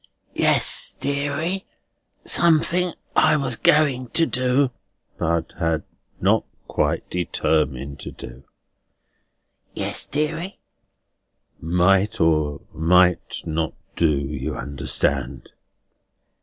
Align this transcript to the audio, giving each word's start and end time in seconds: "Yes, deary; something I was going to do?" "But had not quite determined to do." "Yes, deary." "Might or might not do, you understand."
"Yes, 0.33 0.97
deary; 0.99 1.67
something 2.25 2.93
I 3.15 3.35
was 3.35 3.55
going 3.55 4.07
to 4.17 4.25
do?" 4.25 4.71
"But 5.19 5.53
had 5.59 5.83
not 6.19 6.45
quite 6.67 7.07
determined 7.11 7.99
to 7.99 8.09
do." 8.11 8.43
"Yes, 9.75 10.07
deary." 10.07 10.57
"Might 11.59 12.19
or 12.19 12.61
might 12.73 13.43
not 13.45 13.75
do, 13.95 14.09
you 14.09 14.55
understand." 14.57 15.49